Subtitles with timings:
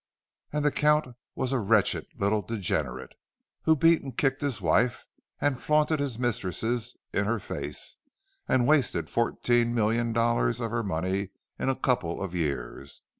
[0.51, 3.13] And the Count was a wretched little degenerate,
[3.65, 5.05] who beat and kicked his wife,
[5.39, 7.97] and flaunted his mistresses in her face,
[8.47, 11.29] and wasted fourteen million dollars of her money
[11.59, 13.03] in a couple of years.